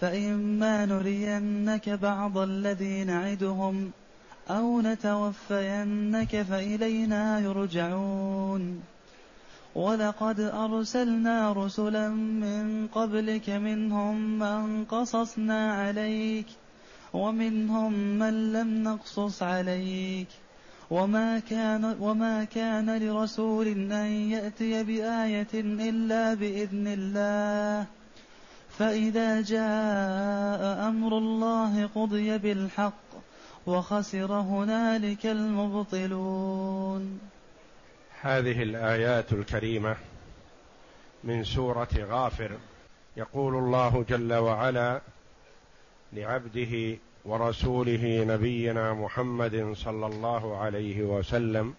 [0.00, 3.90] فإما نرينك بعض الذي نعدهم
[4.50, 8.80] أو نتوفينك فإلينا يرجعون.
[9.74, 16.46] ولقد أرسلنا رسلا من قبلك منهم من قصصنا عليك
[17.12, 20.28] ومنهم من لم نقصص عليك.
[20.90, 27.99] وما كان وما كان لرسول أن يأتي بآية إلا بإذن الله.
[28.80, 32.92] فإذا جاء أمر الله قضي بالحق
[33.66, 37.20] وخسر هنالك المبطلون.
[38.20, 39.96] هذه الآيات الكريمة
[41.24, 42.50] من سورة غافر.
[43.16, 45.00] يقول الله جل وعلا
[46.12, 51.74] لعبده ورسوله نبينا محمد صلى الله عليه وسلم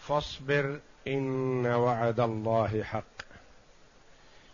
[0.00, 3.15] فاصبر إن وعد الله حق.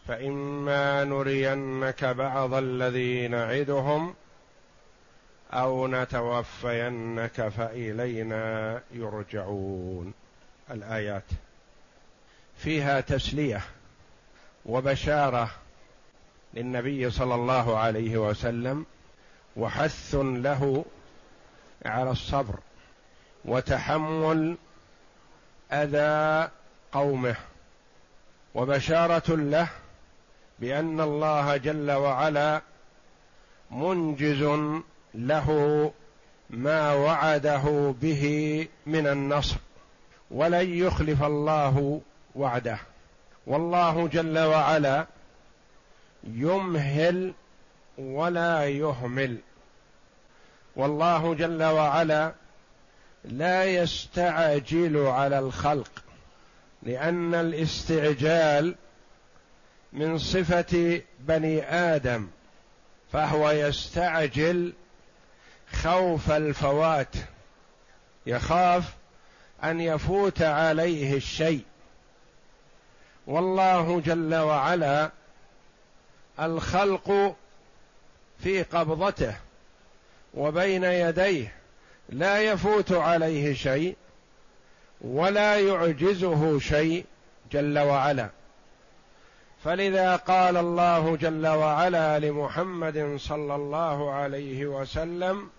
[0.09, 4.15] فإما نرينك بعض الذي نعدهم
[5.53, 10.13] أو نتوفينك فإلينا يرجعون.
[10.71, 11.25] الآيات
[12.57, 13.61] فيها تسلية
[14.67, 15.51] وبشارة
[16.55, 18.87] للنبي صلى الله عليه وسلم
[19.57, 20.85] وحث له
[21.87, 22.59] على الصبر
[23.45, 24.57] وتحمل
[25.73, 26.51] أذى
[26.93, 27.37] قومه
[28.55, 29.69] وبشارة له
[30.63, 32.63] بأن الله جل وعلا
[33.71, 34.43] منجز
[35.15, 35.93] له
[36.51, 39.57] ما وعده به من النصر
[40.31, 42.01] ولن يخلف الله
[42.35, 42.79] وعده.
[43.47, 45.07] والله جل وعلا
[46.25, 47.35] يمهل
[47.99, 49.37] ولا يهمل.
[50.77, 52.33] والله جل وعلا
[53.25, 55.91] لا يستعجل على الخلق
[56.83, 58.75] لأن الاستعجال
[59.93, 62.29] من صفة بني آدم
[63.13, 64.73] فهو يستعجل
[65.73, 67.17] خوف الفوات
[68.27, 68.85] يخاف
[69.65, 71.65] أن يفوت عليه الشيء.
[73.27, 75.11] والله جل وعلا
[76.41, 77.37] الخلق
[78.43, 79.35] في قبضته
[80.35, 81.53] وبين يديه
[82.09, 83.97] لا يفوت عليه شيء
[85.01, 87.05] ولا يعجزه شيء
[87.53, 88.31] جل وعلا.
[89.65, 95.51] فلذا قال الله جل وعلا لمحمد صلى الله عليه وسلم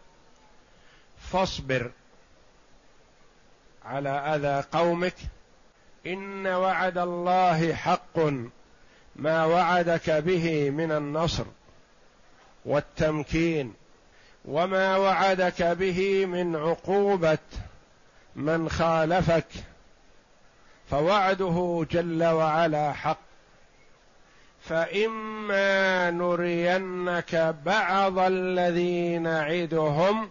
[1.17, 1.91] فاصبر
[3.85, 5.15] على أذى قومك
[6.07, 8.19] إن وعد الله حق
[9.15, 11.45] ما وعدك به من النصر
[12.65, 13.73] والتمكين
[14.45, 17.37] وما وعدك به من عقوبة
[18.35, 19.47] من خالفك.
[20.89, 23.22] فوعده جل وعلا حق.
[24.63, 30.29] فإما نرينك بعض الذي نعدهم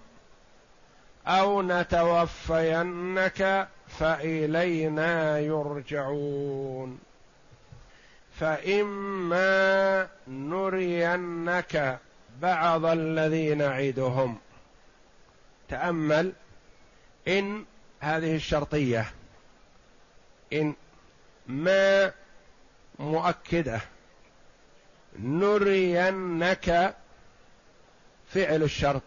[1.27, 6.99] أو نتوفينك فإلينا يرجعون.
[8.41, 11.99] فإما نرينك
[12.43, 14.39] بعض الذي نعدهم.
[15.69, 16.33] تأمل
[17.29, 17.65] إن
[18.01, 19.07] هذه الشرطية
[20.53, 20.75] إن
[21.47, 22.13] ما
[22.99, 23.81] مؤكدة
[25.19, 26.97] نرينك
[28.29, 29.03] فعل الشرط.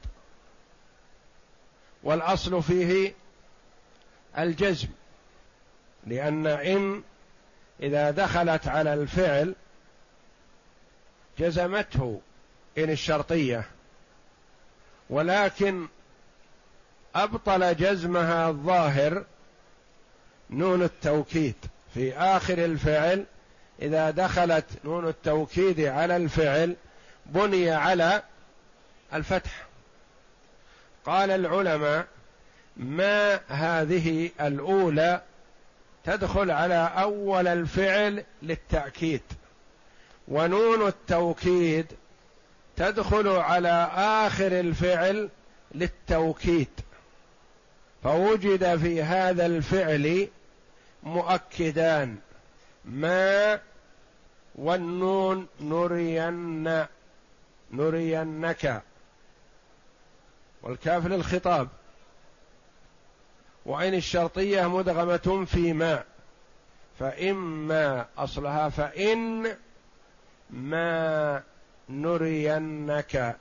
[2.04, 3.14] والأصل فيه
[4.38, 4.88] الجزم
[6.08, 7.04] لأن إن
[7.84, 9.56] إذا دخلت على الفعل
[11.40, 12.22] جزمته
[12.78, 13.66] إن الشرطية
[15.10, 15.88] ولكن
[17.16, 19.25] أبطل جزمها الظاهر
[20.50, 21.56] نون التوكيد
[21.94, 23.25] في آخر الفعل
[23.81, 26.75] إذا دخلت نون التوكيد على الفعل
[27.25, 28.24] بني على
[29.13, 29.66] الفتح.
[31.06, 32.07] قال العلماء
[32.77, 35.22] ما هذه الأولى
[36.04, 39.22] تدخل على أول الفعل للتأكيد
[40.27, 41.86] ونون التوكيد
[42.75, 45.30] تدخل على آخر الفعل
[45.75, 46.69] للتوكيد
[48.04, 50.27] فوجد في هذا الفعل
[51.04, 52.18] مؤكدان.
[52.86, 53.60] ما
[54.56, 56.86] والنون نرين
[57.72, 58.82] نرينك.
[60.64, 61.68] والكاف للخطاب.
[63.66, 66.04] وإن الشرطية مدغمة في ما.
[67.00, 69.58] فإما أصلها فإن
[70.50, 71.44] ما
[71.90, 73.36] نرينك.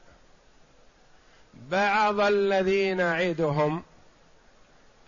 [1.55, 3.83] بعض الذي نعدهم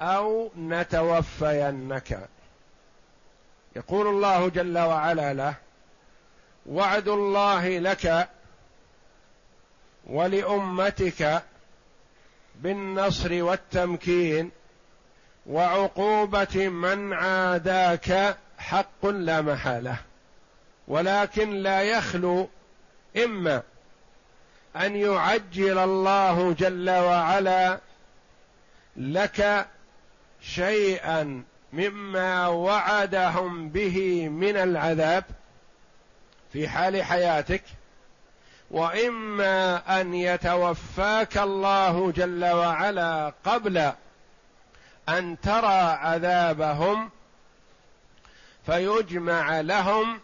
[0.00, 2.29] أو نتوفينك.
[3.76, 5.55] يقول الله جل وعلا له
[6.67, 8.28] وعد الله لك
[10.06, 11.43] ولأمتك
[12.55, 14.50] بالنصر والتمكين
[15.46, 19.96] وعقوبة من عاداك حق لا محالة
[20.88, 22.49] ولكن لا يخلو
[23.25, 23.62] إما
[24.76, 27.81] أن يعجل الله جل وعلا
[28.96, 29.67] لك
[30.40, 31.44] شيئا
[31.76, 35.25] مما وعدهم به من العذاب
[36.52, 37.62] في حال حياتك
[38.70, 43.93] وإما أن يتوفاك الله جل وعلا قبل
[45.08, 47.11] أن ترى عذابهم
[48.67, 50.20] فيجمع لهم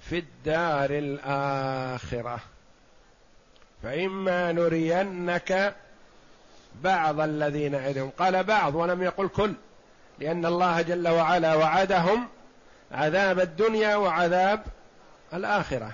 [0.00, 2.40] في الدار الآخرة.
[3.82, 5.74] فإما نرينك
[6.82, 9.54] بعض الذين نعدهم قال بعض ولم يقل كل.
[10.20, 12.28] لأن الله جل وعلا وعدهم
[12.92, 14.62] عذاب الدنيا وعذاب
[15.34, 15.92] الآخرة.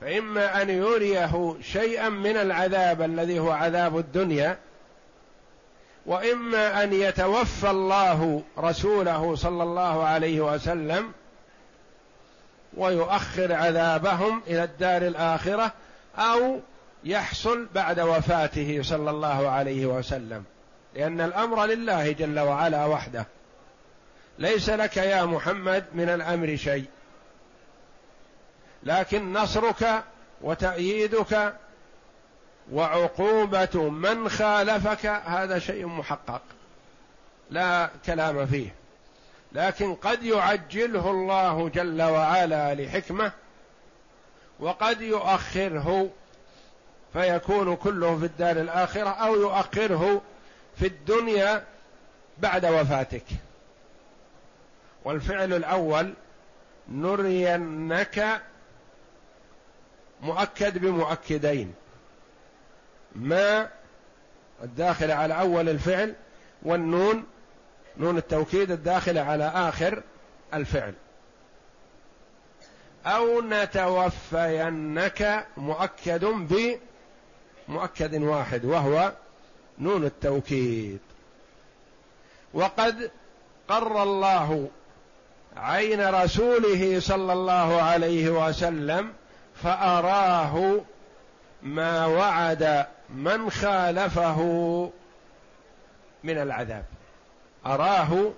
[0.00, 4.58] فإما أن يريه شيئا من العذاب الذي هو عذاب الدنيا
[6.06, 11.12] وإما أن يتوفى الله رسوله صلى الله عليه وسلم
[12.76, 15.72] ويؤخر عذابهم إلى الدار الآخرة
[16.18, 16.60] أو
[17.04, 20.44] يحصل بعد وفاته صلى الله عليه وسلم.
[20.94, 23.26] لأن الأمر لله جل وعلا وحده.
[24.38, 26.86] ليس لك يا محمد من الأمر شيء.
[28.82, 30.04] لكن نصرك
[30.40, 31.54] وتأييدك
[32.72, 36.42] وعقوبة من خالفك هذا شيء محقق.
[37.50, 38.74] لا كلام فيه.
[39.52, 43.32] لكن قد يعجله الله جل وعلا لحكمة
[44.60, 46.10] وقد يؤخره
[47.12, 50.22] فيكون كله في الدار الآخرة أو يؤخره
[50.80, 51.64] في الدنيا
[52.38, 53.24] بعد وفاتك.
[55.04, 56.14] والفعل الأول
[56.88, 58.42] نرينك
[60.22, 61.74] مؤكد بمؤكدين.
[63.14, 63.68] ما
[64.62, 66.14] الداخل على أول الفعل
[66.62, 67.26] والنون
[67.96, 70.02] نون التوكيد الداخلة على آخر
[70.54, 70.94] الفعل.
[73.06, 76.78] أو نتوفينك مؤكد ب
[77.68, 79.12] مؤكد واحد وهو
[79.80, 80.98] نون التوكيد.
[82.54, 83.10] وقد
[83.68, 84.68] قر الله
[85.56, 89.12] عين رسوله صلى الله عليه وسلم
[89.62, 90.80] فأراه
[91.62, 94.40] ما وعد من خالفه
[96.24, 96.84] من العذاب.
[97.66, 98.32] أراه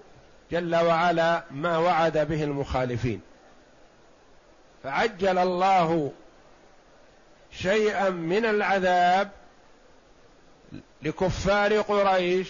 [0.52, 3.20] جل وعلا ما وعد به المخالفين.
[4.84, 6.12] فعجل الله
[7.50, 9.30] شيئا من العذاب
[11.02, 12.48] لكفار قريش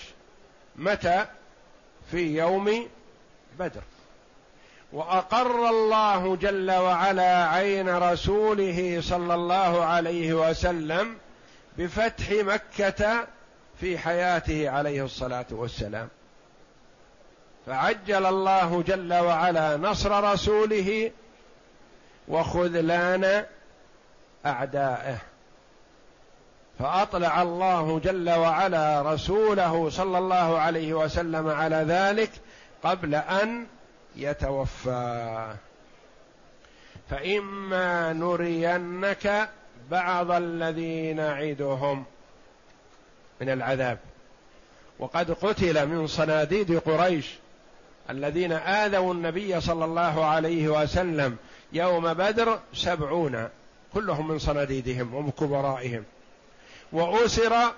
[0.77, 1.27] متى؟
[2.11, 2.89] في يوم
[3.59, 3.83] بدر.
[4.93, 11.17] وأقر الله جل وعلا عين رسوله صلى الله عليه وسلم
[11.79, 13.27] بفتح مكة
[13.81, 16.09] في حياته عليه الصلاة والسلام.
[17.67, 21.11] فعجل الله جل وعلا نصر رسوله
[22.29, 23.45] وخذلان
[24.47, 25.19] اعدائه
[26.79, 32.31] فأطلع الله جل وعلا رسوله صلى الله عليه وسلم على ذلك
[32.83, 33.67] قبل أن
[34.17, 35.55] يتوفى.
[37.11, 39.49] فإما نرينك
[39.91, 42.05] بعض الذي نعدهم
[43.41, 43.99] من العذاب.
[44.99, 47.35] وقد قتل من صناديد قريش
[48.11, 51.37] الذين آذوا النبي صلى الله عليه وسلم
[51.73, 53.49] يوم بدر سبعون
[53.95, 56.05] كلهم من صناديدهم ومن كبرائهم.
[56.93, 57.73] وأسر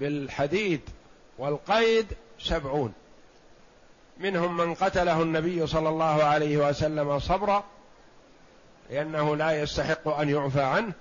[0.00, 0.80] بالحديد
[1.38, 2.06] والقيد
[2.38, 2.92] سبعون.
[4.18, 7.64] منهم من قتله النبي صلى الله عليه وسلم صبرا
[8.90, 10.92] لأنه لا يستحق أن يعفى عنه.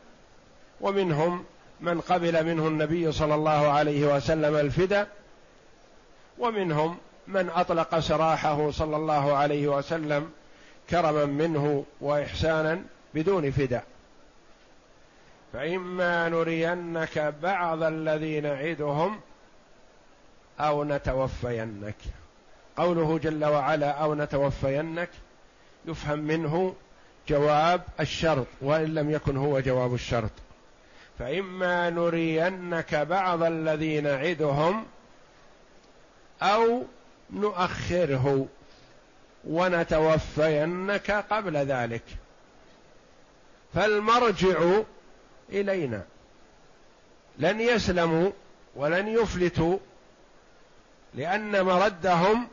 [0.81, 1.43] ومنهم
[1.81, 5.03] من قبل منه النبي صلى الله عليه وسلم الفدى
[6.39, 10.31] ومنهم من أطلق سراحه صلى الله عليه وسلم
[10.89, 13.83] كرما منه وإحسانا بدون فداء.
[15.53, 19.19] فإما نرينك بعض الذي نعدهم
[20.59, 21.95] أو نتوفينك.
[22.77, 25.09] قوله جل وعلا أو نتوفينك
[25.85, 26.75] يفهم منه
[27.27, 30.31] جواب الشرط وإن لم يكن هو جواب الشرط.
[31.19, 34.85] فإما نرينك بعض الذي نعدهم
[36.41, 36.83] أو
[37.29, 38.45] نؤخره
[39.47, 42.03] ونتوفينك قبل ذلك.
[43.73, 44.81] فالمرجع
[45.51, 46.03] إلينا.
[47.37, 48.31] لن يسلموا
[48.75, 49.77] ولن يفلتوا
[51.13, 52.47] لأن مردهم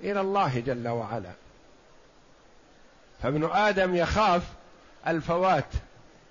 [0.00, 1.32] إلى الله جل وعلا.
[3.22, 4.42] فابن آدم يخاف
[5.06, 5.68] الفوات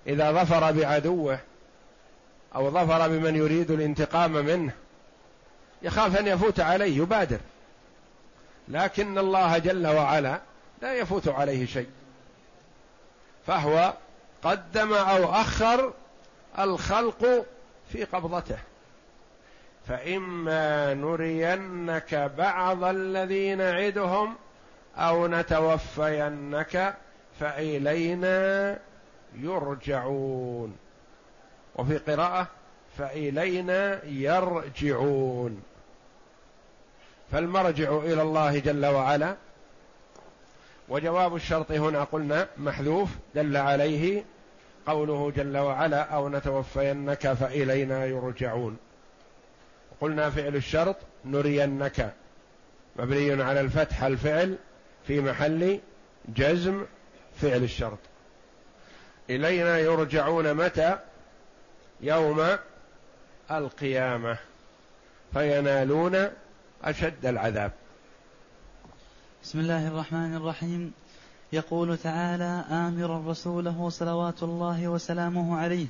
[0.08, 1.40] إذا ظفر بعدوه
[2.56, 4.74] أو ظفر بمن يريد الانتقام منه.
[5.82, 7.40] يخاف أن يفوت عليه يبادر.
[8.68, 10.40] لكن الله جل وعلا
[10.82, 11.90] لا يفوت عليه شيء.
[13.48, 13.94] فهو
[14.46, 15.94] قدم أو أخر
[16.60, 17.46] الخلق
[17.92, 18.58] في قبضته.
[19.88, 24.36] فإما نرينك بعض الذي نعدهم
[24.98, 26.96] أو نتوفينك
[27.40, 28.80] فإلينا
[29.36, 30.78] يرجعون.
[31.76, 32.48] وفي قراءة
[32.98, 35.64] فإلينا يرجعون.
[37.32, 39.36] فالمرجع إلى الله جل وعلا.
[40.90, 44.24] وجواب الشرط هنا قلنا محذوف دل عليه
[44.86, 48.78] قوله جل وعلا أو نتوفينك فإلينا يرجعون.
[50.02, 52.14] قلنا فعل الشرط نرينك.
[52.96, 54.58] مبني على الفتح الفعل
[55.08, 55.80] في محل
[56.36, 56.86] جزم
[57.42, 58.00] فعل الشرط.
[59.30, 61.00] إلينا يرجعون متى؟
[62.02, 62.58] يوم
[63.52, 64.38] القيامة.
[65.34, 66.30] فينالون
[66.84, 67.72] أشد العذاب.
[69.44, 70.94] بسم الله الرحمن الرحيم.
[71.54, 75.88] يقول تعالى آمرا رسوله صلوات الله وسلامه عليه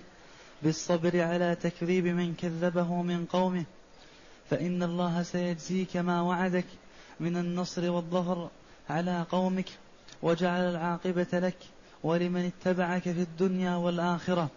[0.63, 3.63] بالصبر على تكذيب من كذبه من قومه.
[4.49, 6.65] فإن الله سيجزيك ما وعدك
[7.19, 8.49] من النصر والظهر
[8.89, 9.69] على قومك
[10.21, 11.57] وجعل العاقبة لك
[12.03, 14.49] ولمن اتبعك في الدنيا والآخرة.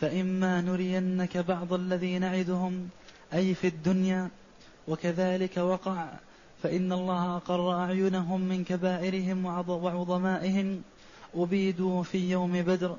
[0.00, 2.88] فإما نرينك بعض الذي نعدهم
[3.34, 4.28] أي في الدنيا
[4.88, 6.08] وكذلك وقع
[6.64, 10.82] فإن الله أقر أعينهم من كبائرهم وعظمائهم
[11.34, 12.96] أبيدوا في يوم بدر.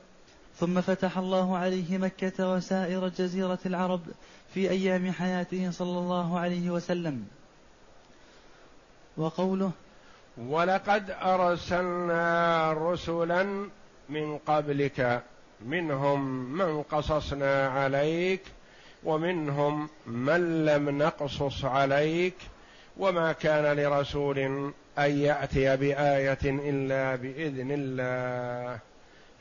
[0.60, 4.02] ثم فتح الله عليه مكة وسائر جزيرة العرب
[4.54, 7.28] في أيام حياته صلى الله عليه وسلم.
[9.18, 9.72] وقوله
[10.38, 13.70] ولقد أرسلنا رسلا
[14.10, 15.24] من قبلك
[15.66, 16.20] منهم
[16.58, 18.42] من قصصنا عليك
[19.04, 22.36] ومنهم من لم نقصص عليك.
[22.98, 24.40] وما كان لرسول
[25.00, 28.80] أن يأتي بآية إلا بإذن الله.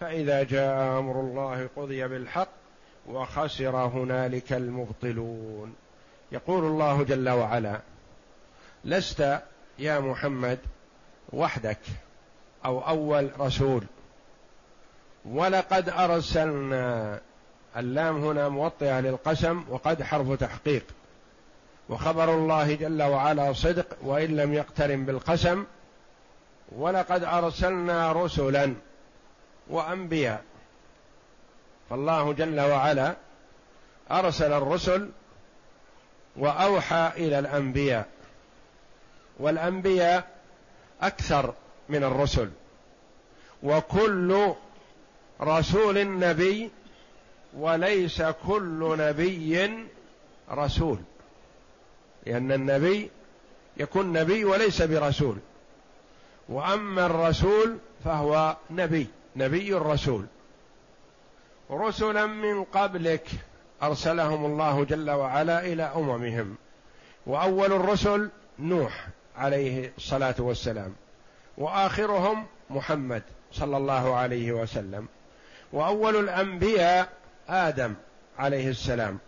[0.01, 2.49] فإذا جاء أمر الله قضي بالحق
[3.07, 5.75] وخسر هنالك المبطلون.
[6.33, 7.81] يقول الله جل وعلا
[8.85, 9.39] لست
[9.79, 10.59] يا محمد
[11.33, 11.79] وحدك
[12.65, 13.85] أو أول رسول.
[15.25, 17.21] ولقد أرسلنا.
[17.77, 20.85] اللام هنا موطئة للقسم وقد حرف تحقيق.
[21.89, 25.65] وخبر الله جل وعلا صدق وإن لم يقترن بالقسم
[26.77, 28.75] ولقد أرسلنا رسلا
[29.71, 30.45] وأنبياء.
[31.91, 33.15] فالله جل وعلا
[34.11, 35.11] أرسل الرسل
[36.37, 38.09] وأوحى إلى الأنبياء.
[39.39, 40.29] والأنبياء
[41.03, 41.55] أكثر
[41.89, 42.51] من الرسل.
[43.63, 44.55] وكل
[45.41, 46.71] رسول نبي
[47.57, 49.87] وليس كل نبي
[50.51, 50.99] رسول.
[52.27, 53.11] لأن النبي
[53.77, 55.37] يكون نبي وليس برسول.
[56.49, 60.27] وأما الرسول فهو نبي نبي الرسول.
[61.71, 63.29] رسلا من قبلك
[63.83, 66.57] أرسلهم الله جل وعلا إلى أممهم.
[67.27, 70.95] وأول الرسل نوح عليه الصلاة والسلام.
[71.59, 75.09] وآخرهم محمد صلى الله عليه وسلم.
[75.73, 77.09] وأول الأنبياء
[77.49, 77.95] آدم
[78.39, 79.19] عليه السلام.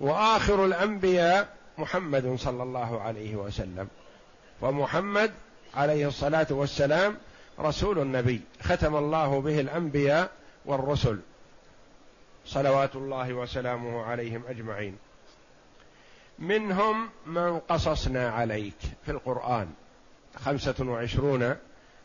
[0.00, 3.88] وآخر الأنبياء محمد صلى الله عليه وسلم.
[4.60, 5.32] ومحمد
[5.74, 7.16] عليه الصلاة والسلام
[7.60, 10.30] رسول النبي ختم الله به الأنبياء
[10.64, 11.18] والرسل.
[12.46, 14.96] صلوات الله وسلامه عليهم أجمعين.
[16.38, 19.68] منهم من قصصنا عليك في القرآن
[20.36, 21.56] خمسة وعشرون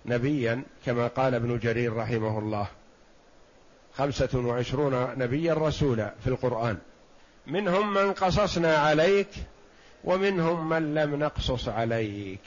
[0.05, 2.67] نبيا كما قال ابن جرير رحمه الله.
[3.97, 6.77] خمسة وعشرون نبيا رسولا في القرآن.
[7.47, 9.27] منهم من قصصنا عليك
[10.03, 12.41] ومنهم من لم نقصص عليك.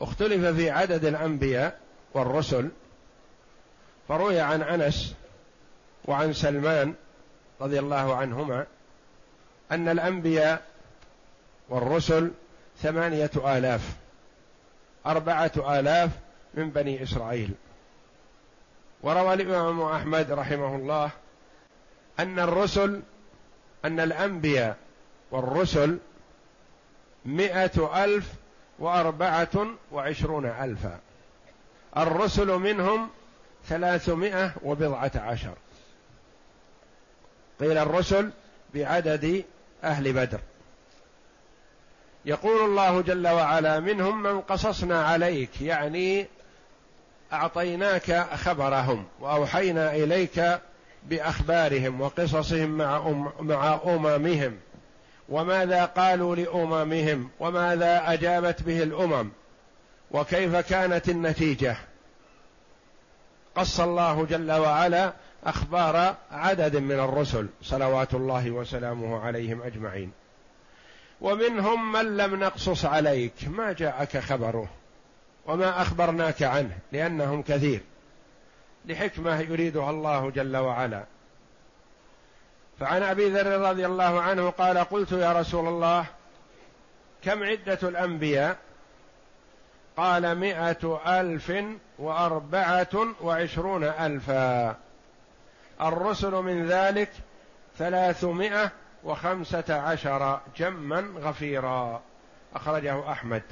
[0.00, 1.80] اختلف في عدد الأنبياء
[2.14, 2.68] والرسل
[4.08, 5.14] فروي عن أنس
[6.04, 6.94] وعن سلمان
[7.60, 8.66] رضي الله عنهما
[9.72, 10.62] أن الأنبياء
[11.68, 12.30] والرسل
[12.82, 13.96] ثمانية آلاف
[15.06, 16.10] أربعة آلاف
[16.54, 17.50] من بني إسرائيل.
[19.02, 21.10] وروى الإمام أحمد رحمه الله
[22.20, 23.02] أن الرسل
[23.84, 24.76] أن الأنبياء
[25.30, 25.98] والرسل
[27.24, 28.26] مئة ألف
[28.78, 31.00] وأربعة وعشرون ألفا.
[31.96, 33.08] الرسل منهم
[33.68, 35.54] ثلاثمائة وبضعة عشر.
[37.60, 38.30] قيل الرسل
[38.74, 39.44] بعدد
[39.84, 40.40] أهل بدر.
[42.24, 46.26] يقول الله جل وعلا منهم من قصصنا عليك يعني
[47.32, 50.60] أعطيناك خبرهم وأوحينا إليك
[51.08, 54.56] بأخبارهم وقصصهم مع أم مع أممهم.
[55.30, 59.30] وماذا قالوا لأممهم؟ وماذا أجابت به الأمم؟
[60.10, 61.76] وكيف كانت النتيجة؟
[63.54, 65.12] قص الله جل وعلا
[65.44, 70.12] أخبار عدد من الرسل صلوات الله وسلامه عليهم أجمعين.
[71.20, 74.68] ومنهم من لم نقصص عليك ما جاءك خبره؟
[75.46, 77.80] وما أخبرناك عنه لأنهم كثير.
[78.86, 81.04] لحكمة يريدها الله جل وعلا.
[82.80, 86.04] فعن أبي ذر رضي الله عنه قال قلت يا رسول الله
[87.22, 88.56] كم عدة الأنبياء؟
[89.96, 91.52] قال مائه ألف
[91.98, 94.76] وأربعة وعشرون ألفا.
[95.80, 97.10] الرسل من ذلك
[97.78, 98.70] ثلاثمائة
[99.04, 102.02] وخمسة عشر جما غفيرا.
[102.54, 103.42] أخرجه أحمد.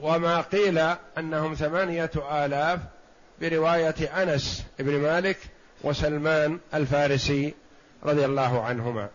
[0.00, 0.78] وما قيل
[1.18, 2.80] أنهم ثمانية آلاف
[3.40, 5.38] برواية أنس بن مالك
[5.82, 7.54] وسلمان الفارسي.
[8.04, 9.08] رضي الله عنهما.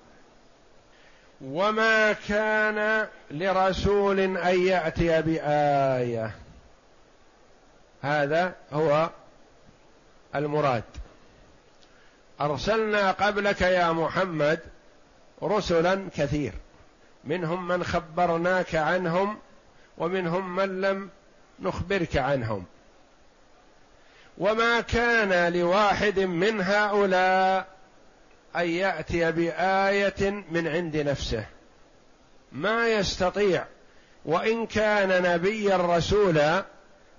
[1.41, 6.32] وما كان لرسول أن يأتي بآية.
[8.01, 9.10] هذا هو
[10.36, 10.84] المراد.
[12.41, 14.60] أرسلنا قبلك يا محمد
[15.44, 16.53] رسلا كثير.
[17.24, 19.38] منهم من خبرناك عنهم
[19.98, 21.10] ومنهم من لم
[21.60, 22.65] نخبرك عنهم.
[24.38, 27.76] وما كان لواحد من هؤلاء
[28.56, 31.46] أن يأتي بآية من عند نفسه.
[32.51, 33.66] ما يستطيع
[34.25, 36.66] وإن كان نبيا رسولا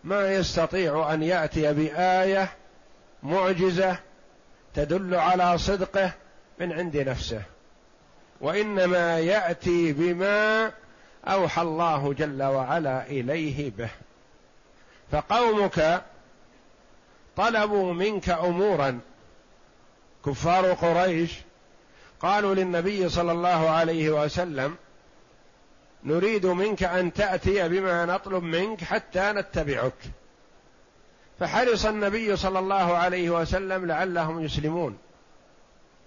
[0.05, 2.53] ما يستطيع أن يأتي بآية
[3.23, 3.97] معجزة
[4.75, 6.13] تدل على صدقه
[6.61, 7.43] من عند نفسه.
[8.41, 10.73] وإنما يأتي بما
[11.25, 13.91] أوحى الله جل وعلا إليه به.
[15.13, 16.03] فقومك
[17.37, 19.01] طلبوا منك امورا.
[20.27, 21.33] كفار قريش
[22.21, 24.77] قالوا للنبي صلى الله عليه وسلم
[26.05, 29.93] نريد منك أن تأتي بما نطلب منك حتى نتبعك.
[31.41, 34.99] فحرص النبي صلى الله عليه وسلم لعلهم يسلمون.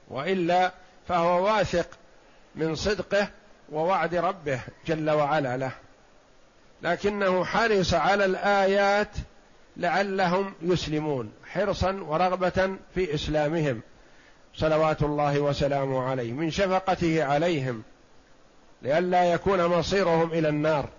[0.08, 0.71] وإلا
[1.08, 1.88] فهو واثق
[2.56, 3.28] من صدقه
[3.71, 5.71] ووعد ربه جل وعلا له.
[6.82, 9.15] لكنه حرص على الآيات
[9.78, 13.82] لعلهم يسلمون حرصا ورغبة في إسلامهم.
[14.56, 17.84] صلوات الله وسلامه عليه من شفقته عليهم
[18.82, 20.90] لئلا يكون مصيرهم إلى النار.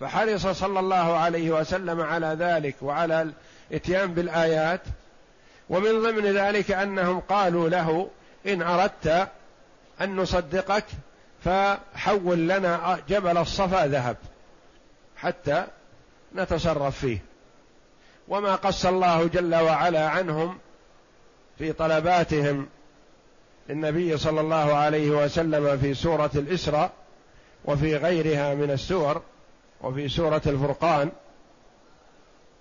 [0.00, 3.32] فحرص صلى الله عليه وسلم على ذلك وعلى
[3.70, 4.80] الإتيان بالآيات
[5.68, 8.08] ومن ضمن ذلك أنهم قالوا له
[8.46, 9.28] إن أردت
[10.00, 10.84] أن نصدقك
[11.44, 14.16] فحول لنا جبل الصفا ذهب
[15.16, 15.66] حتى
[16.34, 17.18] نتصرف فيه.
[18.28, 20.58] وما قص الله جل وعلا عنهم
[21.58, 22.66] في طلباتهم
[23.68, 26.92] للنبي صلى الله عليه وسلم في سورة الإسراء
[27.64, 29.22] وفي غيرها من السور
[29.80, 31.10] وفي سورة الفرقان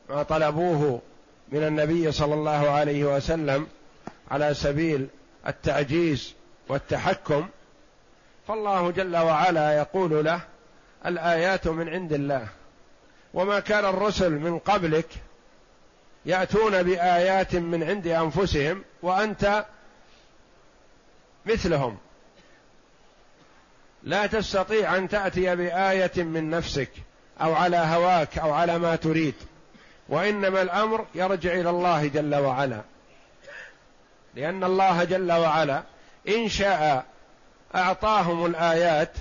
[0.10, 1.02] ما طلبوه
[1.52, 3.68] من النبي صلى الله عليه وسلم
[4.32, 5.08] على سبيل
[5.48, 6.34] التعجيز
[6.70, 7.48] والتحكم
[8.48, 10.42] فالله جل وعلا يقول له
[11.06, 12.48] الآيات من عند الله
[13.34, 15.08] وما كان الرسل من قبلك
[16.26, 19.66] يأتون بآيات من عند أنفسهم وأنت
[21.46, 21.98] مثلهم.
[24.04, 26.90] لا تستطيع أن تأتي بآية من نفسك
[27.42, 29.36] أو على هواك أو على ما تريد
[30.10, 32.82] وإنما الأمر يرجع إلى الله جل وعلا.
[34.36, 35.84] لأن الله جل وعلا
[36.28, 37.06] إن شاء
[37.76, 39.12] أعطاهم الآيات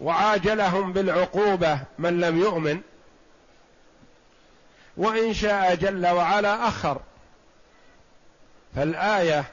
[0.00, 2.80] وعاجلهم بالعقوبة من لم يؤمن
[5.00, 7.00] وإن شاء جل وعلا آخر.
[8.76, 9.44] فالآية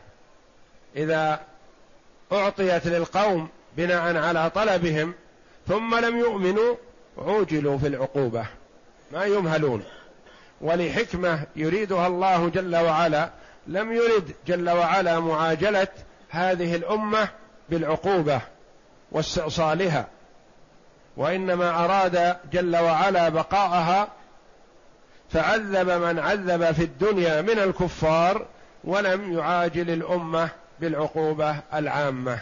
[0.95, 1.39] إذا
[2.31, 5.13] أعطيت للقوم بناء على طلبهم
[5.67, 6.75] ثم لم يؤمنوا
[7.17, 8.45] عوجلوا في العقوبة.
[9.11, 9.83] ما يمهلون.
[10.61, 13.29] ولحكمة يريدها الله جل وعلا
[13.67, 15.87] لم يرد جل وعلا معاجلة
[16.29, 17.29] هذه الأمة
[17.69, 18.41] بالعقوبة
[19.11, 20.07] واستئصالها.
[21.17, 24.16] وإنما أراد جل وعلا بقاءها
[25.29, 28.45] فعذب من عذب في الدنيا من الكفار
[28.83, 32.39] ولم يعاجل الأمة بالعقوبة العامة.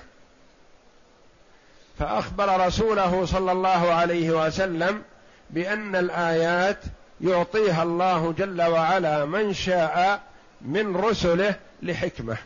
[1.99, 5.01] فأخبر رسوله صلى الله عليه وسلم
[5.49, 6.79] بأن الآيات
[7.21, 10.21] يعطيها الله جل وعلا من شاء
[10.61, 12.37] من رسله لحكمة.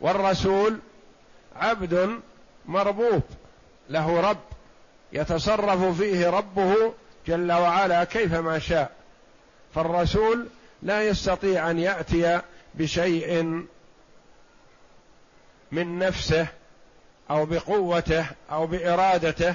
[0.00, 0.78] والرسول
[1.56, 2.20] عبد
[2.66, 3.22] مربوب
[3.90, 4.38] له رب
[5.12, 6.92] يتصرف فيه ربه
[7.26, 8.90] جل وعلا كيفما شاء.
[9.74, 10.46] فالرسول
[10.82, 12.40] لا يستطيع أن يأتي
[12.74, 13.42] بشيء
[15.72, 16.46] من نفسه
[17.30, 19.54] أو بقوته أو بإرادته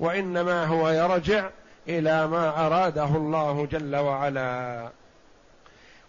[0.00, 1.48] وإنما هو يرجع
[1.88, 4.88] إلى ما أراده الله جل وعلا.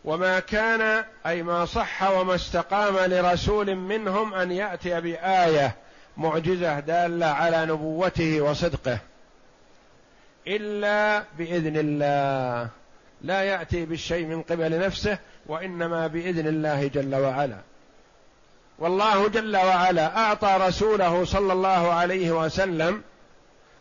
[0.06, 5.76] وما كان أي ما صح وما استقام لرسول منهم أن يأتي بآية
[6.18, 8.98] معجزة دالة على نبوته وصدقه.
[10.48, 12.70] إلا بإذن الله.
[13.22, 17.58] لا يأتي بالشيء من قبل نفسه وإنما بإذن الله جل وعلا.
[18.80, 23.02] والله جل وعلا أعطى رسوله صلى الله عليه وسلم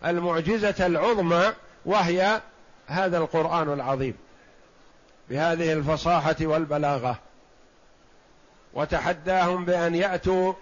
[0.05, 1.53] المعجزة العظمى
[1.87, 2.41] وهي
[2.87, 4.15] هذا القرآن العظيم.
[5.31, 7.19] بهذه الفصاحة والبلاغة.
[8.75, 10.53] وتحداهم بأن يأتوا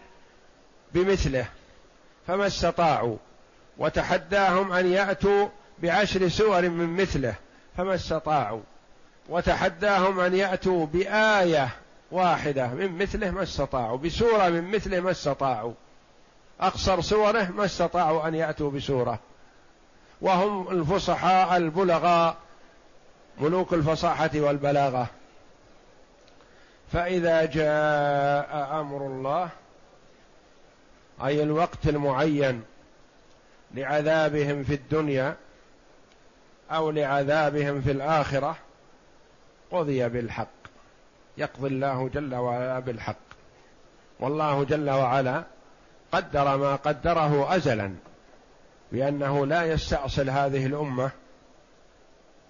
[0.95, 1.47] بمثله
[2.27, 3.17] فما استطاعوا.
[3.79, 5.49] وتحداهم أن يأتوا
[5.83, 7.35] بعشر سور من مثله
[7.77, 8.61] فما استطاعوا.
[9.29, 11.69] وتحداهم أن يأتوا بآية
[12.11, 15.73] واحدة من مثله ما استطاعوا بسورة من مثله ما استطاعوا.
[16.61, 19.19] أقصر سوره ما استطاعوا أن يأتوا بسورة.
[20.21, 22.37] وهم الفصحاء البلغاء
[23.41, 25.07] ملوك الفصاحة والبلاغة.
[26.93, 29.49] فإذا جاء أمر الله
[31.25, 32.63] أي الوقت المعين
[33.75, 35.37] لعذابهم في الدنيا
[36.71, 38.57] أو لعذابهم في الآخرة
[39.71, 40.49] قضي بالحق
[41.39, 43.17] يقضي الله جل وعلا بالحق.
[44.21, 45.45] والله جل وعلا
[46.13, 47.95] قدر ما قدره ازلا
[48.93, 51.11] بأنه لا يستأصل هذه الأمة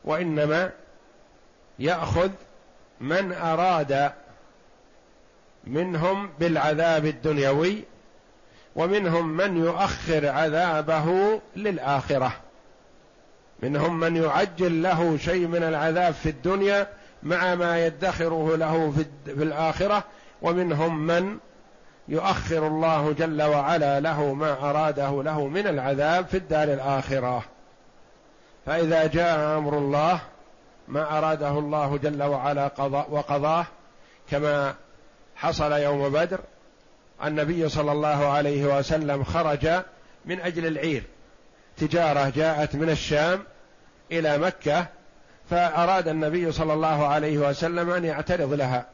[0.04, 0.70] وإنما
[1.78, 2.30] يأخذ
[3.00, 4.12] من أراد
[5.64, 7.84] منهم بالعذاب الدنيوي
[8.76, 12.32] ومنهم من يؤخر عذابه للآخرة.
[13.62, 16.86] منهم من يعجل له شيء من العذاب في الدنيا
[17.22, 18.90] مع ما يدخره له
[19.26, 20.04] في, الآخرة
[20.42, 21.38] ومنهم من
[22.08, 27.42] يؤخر الله جل وعلا له ما أراده له من العذاب في الدار الآخرة.
[28.66, 30.20] فإذا جاء أمر الله
[30.88, 33.66] ما أراده الله جل وعلا قضاء وقضاه
[34.30, 34.74] كما
[35.36, 36.40] حصل يوم بدر
[37.24, 39.68] النبي صلى الله عليه وسلم خرج
[40.24, 41.02] من أجل العير.
[41.80, 43.44] تجارة جاءت من الشام
[44.12, 44.86] إلى مكة
[45.50, 48.86] فأراد النبي صلى الله عليه وسلم أن يعترض لها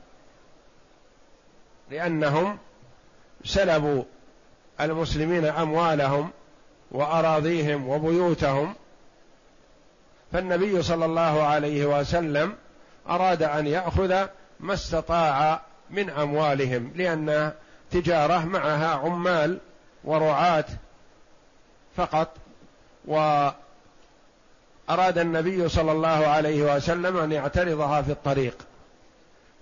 [1.90, 2.58] لأنهم
[3.44, 4.02] سلبوا
[4.80, 6.30] المسلمين أموالهم
[6.90, 8.74] وأراضيهم وبيوتهم.
[10.32, 12.54] فالنبي صلى الله عليه وسلم
[13.08, 14.26] أراد أن يأخذ
[14.60, 17.52] ما استطاع من أموالهم لأن
[17.90, 19.58] تجارة معها عمال
[20.04, 20.64] ورعاة
[21.96, 22.36] فقط.
[23.06, 23.58] وأراد
[25.18, 28.56] النبي صلى الله عليه وسلم أن يعترضها في الطريق.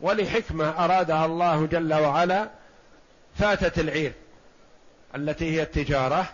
[0.00, 2.48] ولحكمة أرادها الله جل وعلا
[3.38, 4.12] فاتت العير
[5.14, 6.26] التي هي التجارة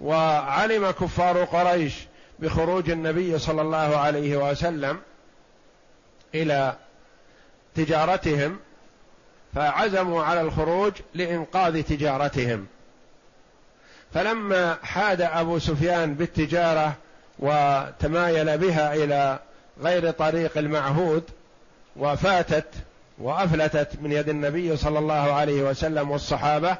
[0.00, 1.94] وعلم كفار قريش
[2.38, 5.00] بخروج النبي صلى الله عليه وسلم
[6.34, 6.76] إلى
[7.74, 8.58] تجارتهم
[9.54, 12.66] فعزموا على الخروج لإنقاذ تجارتهم.
[14.14, 16.94] فلما حاد أبو سفيان بالتجارة
[17.38, 19.38] وتمايل بها إلى
[19.82, 21.22] غير طريق المعهود
[21.96, 22.66] وفاتت
[23.18, 26.76] وأفلتت من يد النبي صلى الله عليه وسلم والصحابة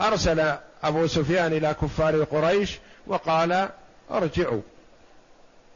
[0.00, 3.68] أرسل أبو سفيان إلى كفار قريش وقال
[4.10, 4.60] أرجعوا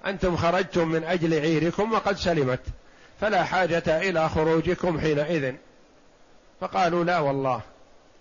[0.07, 2.61] أنتم خرجتم من أجل عيركم وقد سلمت
[3.21, 5.55] فلا حاجة إلى خروجكم حينئذ.
[6.61, 7.61] فقالوا لا والله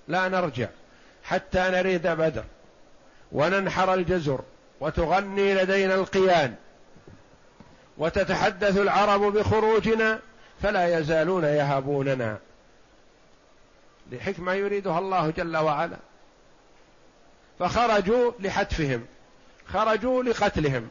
[0.07, 0.67] لا نرجع
[1.23, 2.43] حتى نريد بدر.
[3.34, 4.39] وننحر الجزر
[4.80, 6.56] وتغني لدينا القيان
[7.98, 10.19] وتتحدث العرب بخروجنا
[10.62, 12.38] فلا يزالون يهابوننا.
[14.12, 15.98] لحكمة يريدها الله جل وعلا.
[17.60, 19.06] فخرجوا لحتفهم.
[19.67, 20.88] خرجوا لقتلهم.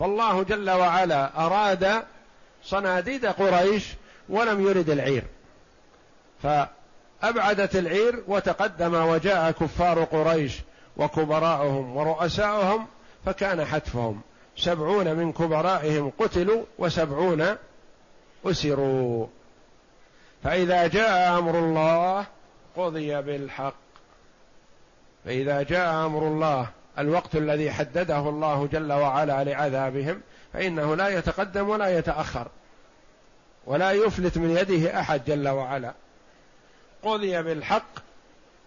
[0.00, 2.02] فالله جل وعلا أراد
[2.64, 3.84] صناديد قريش
[4.28, 5.24] ولم يرد العير.
[6.42, 10.52] فأبعدت العير وتقدم وجاء كفار قريش
[10.96, 12.86] وكبراءهم ورؤساؤهم
[13.26, 14.20] فكان حتفهم.
[14.56, 17.56] سبعون من كبرائهم قتلوا وسبعون
[18.46, 19.26] أسروا.
[20.44, 22.26] فإذا جاء أمر الله
[22.76, 23.74] قضي بالحق.
[25.24, 30.20] فإذا جاء أمر الله الوقت الذي حدده الله جل وعلا لعذابهم
[30.52, 32.48] فإنه لا يتقدم ولا يتأخر
[33.66, 35.94] ولا يفلت من يده أحد جل وعلا.
[37.02, 37.92] قضي بالحق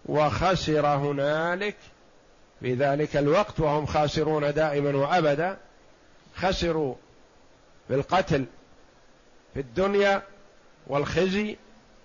[0.06, 1.76] وخسر هنالك
[2.60, 5.56] في ذلك الوقت وهم خاسرون دائما وأبدا
[6.34, 6.94] خسروا
[7.90, 8.44] بالقتل
[9.54, 10.22] في الدنيا
[10.86, 11.56] والخزي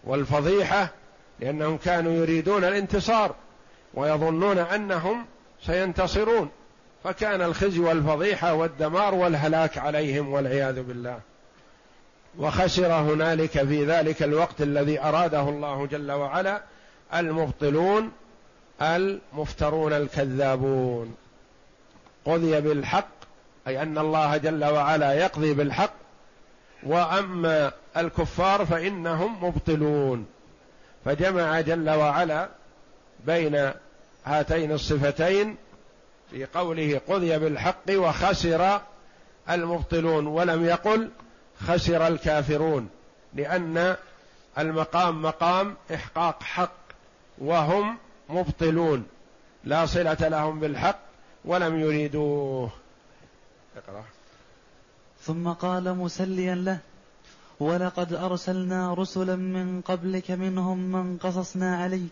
[0.04, 0.89] والفضيحة
[1.39, 3.36] لأنهم كانوا يريدون الانتصار
[3.94, 5.26] ويظنون أنهم
[5.66, 6.50] سينتصرون.
[7.04, 11.20] فكان الخزي والفضيحة والدمار والهلاك عليهم والعياذ بالله.
[12.38, 16.63] وخسر هنالك في ذلك الوقت الذي أراده الله جل وعلا
[17.13, 18.12] المبطلون
[18.82, 21.16] المفترون الكذابون.
[22.26, 23.08] قضي بالحق
[23.68, 25.94] أي أن الله جل وعلا يقضي بالحق
[26.84, 30.26] وأما الكفار فإنهم مبطلون.
[31.06, 32.50] فجمع جل وعلا
[33.26, 33.72] بين
[34.26, 35.56] هاتين الصفتين
[36.32, 38.82] في قوله قضي بالحق وخسر
[39.50, 41.10] المبطلون ولم يقل
[41.68, 42.90] خسر الكافرون
[43.34, 43.96] لأن
[44.58, 46.72] المقام مقام إحقاق حق
[47.38, 47.98] وهم
[48.34, 49.06] مبطلون.
[49.63, 51.00] لا صلة لهم بالحق
[51.46, 52.69] ولم يريدوه.
[53.78, 54.04] اقرأ.
[55.22, 56.80] ثم قال مسليا له
[57.60, 62.12] ولقد أرسلنا رسلا من قبلك منهم من قصصنا عليك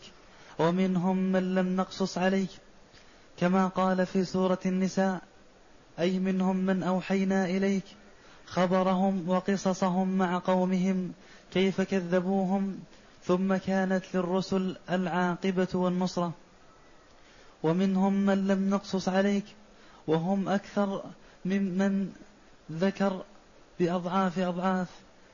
[0.60, 2.49] ومنهم من لم نقصص عليك
[3.39, 5.21] كما قال في سورة النساء
[5.99, 7.84] أي منهم من أوحينا إليك
[8.45, 11.12] خبرهم وقصصهم مع قومهم
[11.53, 12.79] كيف كذبوهم
[13.31, 16.31] ثم كانت للرسل العاقبة والنصرة.
[17.63, 19.45] ومنهم من لم نقصص عليك
[20.07, 21.03] وهم أكثر
[21.45, 22.11] ممن
[22.71, 23.23] ذكر
[23.79, 24.87] بأضعاف أضعاف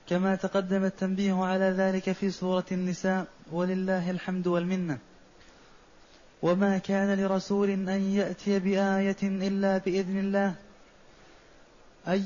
[0.10, 4.98] كما تقدم التنبيه على ذلك في سورة النساء ولله الحمد والمنة.
[6.42, 10.56] وما كان لرسول أن يأتي بآية إلا بإذن الله
[12.08, 12.24] أي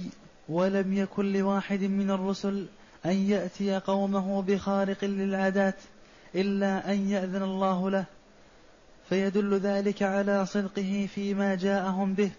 [0.49, 2.65] ولم يكن لواحد من الرسل
[3.05, 5.75] أن يأتي قومه بخارق للعادات
[6.35, 8.05] إلا أن يأذن الله له
[9.09, 12.31] فيدل ذلك على صدقه فيما جاءهم به.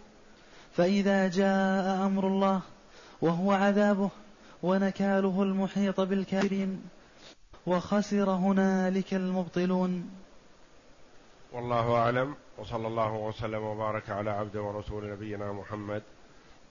[0.77, 2.61] فإذا جاء أمر الله
[3.20, 4.11] وهو عذابه
[4.62, 6.83] ونكاله المحيط بالكافرين
[7.66, 10.11] وخسر هنالك المبطلون.
[11.53, 16.03] والله أعلم وصلى الله وسلم وبارك على عبد ورسول نبينا محمد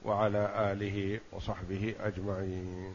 [0.06, 2.94] وعلى آله وصحبه أجمعين.